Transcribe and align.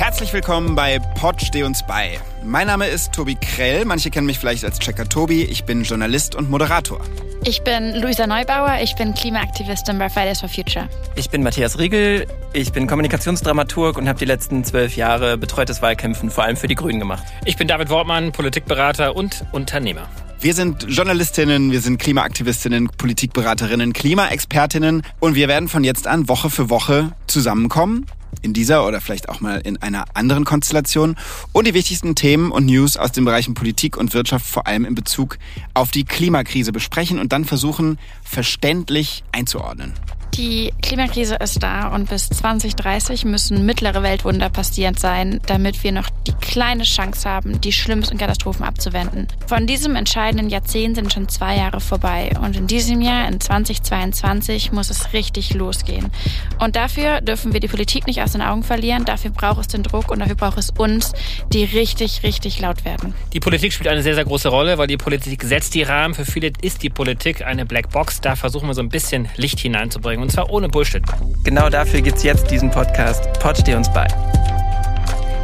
Herzlich 0.00 0.32
willkommen 0.32 0.74
bei 0.74 0.98
Pod 0.98 1.42
Steh 1.42 1.62
uns 1.62 1.82
bei. 1.86 2.18
Mein 2.42 2.68
Name 2.68 2.86
ist 2.86 3.12
Tobi 3.12 3.34
Krell. 3.34 3.84
Manche 3.84 4.08
kennen 4.08 4.26
mich 4.26 4.38
vielleicht 4.38 4.64
als 4.64 4.78
Checker 4.78 5.06
Tobi. 5.06 5.42
Ich 5.42 5.64
bin 5.64 5.82
Journalist 5.82 6.34
und 6.34 6.48
Moderator. 6.48 7.02
Ich 7.44 7.62
bin 7.64 7.96
Luisa 7.96 8.26
Neubauer. 8.26 8.78
Ich 8.82 8.94
bin 8.96 9.12
Klimaaktivistin 9.12 9.98
bei 9.98 10.08
Fridays 10.08 10.40
for 10.40 10.48
Future. 10.48 10.88
Ich 11.16 11.28
bin 11.28 11.42
Matthias 11.42 11.78
Riegel. 11.78 12.26
Ich 12.54 12.72
bin 12.72 12.86
Kommunikationsdramaturg 12.86 13.98
und 13.98 14.08
habe 14.08 14.18
die 14.18 14.24
letzten 14.24 14.64
zwölf 14.64 14.96
Jahre 14.96 15.36
betreutes 15.36 15.82
Wahlkämpfen 15.82 16.30
vor 16.30 16.44
allem 16.44 16.56
für 16.56 16.66
die 16.66 16.76
Grünen 16.76 16.98
gemacht. 16.98 17.24
Ich 17.44 17.58
bin 17.58 17.68
David 17.68 17.90
Wortmann, 17.90 18.32
Politikberater 18.32 19.14
und 19.14 19.44
Unternehmer. 19.52 20.08
Wir 20.40 20.54
sind 20.54 20.86
Journalistinnen, 20.88 21.72
wir 21.72 21.82
sind 21.82 21.98
Klimaaktivistinnen, 21.98 22.88
Politikberaterinnen, 22.96 23.92
Klimaexpertinnen 23.92 25.02
und 25.20 25.34
wir 25.34 25.48
werden 25.48 25.68
von 25.68 25.84
jetzt 25.84 26.06
an 26.06 26.26
Woche 26.26 26.48
für 26.48 26.70
Woche 26.70 27.12
zusammenkommen 27.26 28.06
in 28.42 28.52
dieser 28.52 28.86
oder 28.86 29.00
vielleicht 29.00 29.28
auch 29.28 29.40
mal 29.40 29.60
in 29.60 29.80
einer 29.82 30.04
anderen 30.14 30.44
Konstellation 30.44 31.16
und 31.52 31.66
die 31.66 31.74
wichtigsten 31.74 32.14
Themen 32.14 32.50
und 32.50 32.66
News 32.66 32.96
aus 32.96 33.12
den 33.12 33.24
Bereichen 33.24 33.54
Politik 33.54 33.96
und 33.96 34.14
Wirtschaft 34.14 34.46
vor 34.46 34.66
allem 34.66 34.84
in 34.84 34.94
Bezug 34.94 35.38
auf 35.74 35.90
die 35.90 36.04
Klimakrise 36.04 36.72
besprechen 36.72 37.18
und 37.18 37.32
dann 37.32 37.44
versuchen, 37.44 37.98
verständlich 38.22 39.24
einzuordnen. 39.32 39.94
Die 40.40 40.72
Klimakrise 40.80 41.34
ist 41.34 41.62
da 41.62 41.88
und 41.88 42.08
bis 42.08 42.30
2030 42.30 43.26
müssen 43.26 43.66
mittlere 43.66 44.02
Weltwunder 44.02 44.48
passiert 44.48 44.98
sein, 44.98 45.38
damit 45.44 45.84
wir 45.84 45.92
noch 45.92 46.08
die 46.26 46.32
kleine 46.32 46.84
Chance 46.84 47.28
haben, 47.28 47.60
die 47.60 47.72
schlimmsten 47.72 48.16
Katastrophen 48.16 48.64
abzuwenden. 48.64 49.28
Von 49.46 49.66
diesem 49.66 49.96
entscheidenden 49.96 50.48
Jahrzehnt 50.48 50.96
sind 50.96 51.12
schon 51.12 51.28
zwei 51.28 51.58
Jahre 51.58 51.80
vorbei 51.80 52.30
und 52.42 52.56
in 52.56 52.66
diesem 52.66 53.02
Jahr, 53.02 53.28
in 53.28 53.38
2022, 53.38 54.72
muss 54.72 54.88
es 54.88 55.12
richtig 55.12 55.52
losgehen. 55.52 56.10
Und 56.58 56.74
dafür 56.74 57.20
dürfen 57.20 57.52
wir 57.52 57.60
die 57.60 57.68
Politik 57.68 58.06
nicht 58.06 58.22
aus 58.22 58.32
den 58.32 58.40
Augen 58.40 58.62
verlieren, 58.62 59.04
dafür 59.04 59.32
braucht 59.32 59.60
es 59.60 59.68
den 59.68 59.82
Druck 59.82 60.10
und 60.10 60.20
dafür 60.20 60.36
braucht 60.36 60.56
es 60.56 60.70
uns, 60.70 61.12
die 61.52 61.64
richtig, 61.64 62.22
richtig 62.22 62.60
laut 62.60 62.86
werden. 62.86 63.12
Die 63.34 63.40
Politik 63.40 63.74
spielt 63.74 63.88
eine 63.88 64.02
sehr, 64.02 64.14
sehr 64.14 64.24
große 64.24 64.48
Rolle, 64.48 64.78
weil 64.78 64.86
die 64.86 64.96
Politik 64.96 65.42
setzt 65.42 65.74
die 65.74 65.82
Rahmen. 65.82 66.14
Für 66.14 66.24
viele 66.24 66.50
ist 66.62 66.82
die 66.82 66.88
Politik 66.88 67.44
eine 67.44 67.66
Blackbox. 67.66 68.22
Da 68.22 68.36
versuchen 68.36 68.68
wir 68.68 68.74
so 68.74 68.80
ein 68.80 68.88
bisschen 68.88 69.28
Licht 69.36 69.60
hineinzubringen 69.60 70.29
und 70.30 70.34
zwar 70.34 70.50
ohne 70.50 70.68
Bullshit. 70.68 71.02
Genau 71.42 71.68
dafür 71.68 72.02
gibt's 72.02 72.22
jetzt 72.22 72.48
diesen 72.52 72.70
Podcast. 72.70 73.32
Pod 73.40 73.58
steh 73.58 73.74
uns 73.74 73.92
bei. 73.92 74.06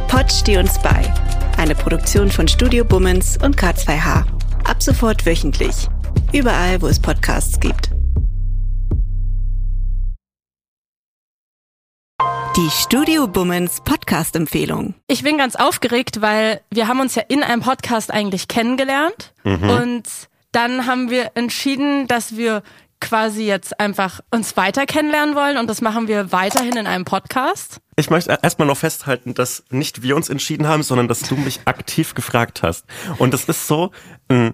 Pod 0.07 0.31
steh 0.31 0.57
uns 0.57 0.79
bei. 0.79 1.13
Eine 1.57 1.75
Produktion 1.75 2.31
von 2.31 2.47
Studio 2.47 2.85
Bummens 2.85 3.37
und 3.43 3.57
K2H. 3.57 4.23
Ab 4.63 4.81
sofort 4.81 5.25
wöchentlich. 5.25 5.89
Überall, 6.31 6.81
wo 6.81 6.87
es 6.87 7.01
Podcasts 7.01 7.59
gibt. 7.59 7.91
Die 12.55 12.69
Studio 12.69 13.27
Bummens 13.27 13.81
Podcast-Empfehlung. 13.81 14.93
Ich 15.07 15.21
bin 15.21 15.37
ganz 15.37 15.57
aufgeregt, 15.57 16.21
weil 16.21 16.61
wir 16.71 16.87
haben 16.87 17.01
uns 17.01 17.15
ja 17.15 17.23
in 17.27 17.43
einem 17.43 17.61
Podcast 17.61 18.09
eigentlich 18.09 18.47
kennengelernt 18.47 19.33
und 19.43 20.03
dann 20.53 20.87
haben 20.87 21.09
wir 21.09 21.31
entschieden, 21.35 22.07
dass 22.07 22.37
wir 22.37 22.63
quasi 22.99 23.45
jetzt 23.45 23.79
einfach 23.79 24.21
uns 24.31 24.57
weiter 24.57 24.85
kennenlernen 24.85 25.35
wollen 25.35 25.57
und 25.57 25.69
das 25.69 25.81
machen 25.81 26.07
wir 26.07 26.31
weiterhin 26.31 26.77
in 26.77 26.87
einem 26.87 27.05
Podcast. 27.05 27.79
Ich 27.95 28.09
möchte 28.09 28.37
erstmal 28.41 28.67
noch 28.67 28.77
festhalten, 28.77 29.33
dass 29.33 29.63
nicht 29.69 30.03
wir 30.03 30.15
uns 30.15 30.29
entschieden 30.29 30.67
haben, 30.67 30.83
sondern 30.83 31.07
dass 31.07 31.21
du 31.21 31.35
mich 31.35 31.61
aktiv 31.65 32.13
gefragt 32.13 32.61
hast. 32.63 32.85
Und 33.17 33.33
das 33.33 33.45
ist 33.45 33.67
so 33.67 33.91
ein 34.27 34.53